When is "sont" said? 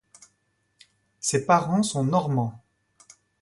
1.83-2.03